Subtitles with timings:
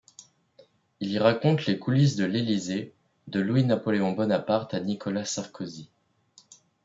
[0.99, 2.95] Il y raconte les coulisses de l'Élysée,
[3.27, 5.91] de Louis-Napoléon Bonaparte à Nicolas Sarkozy.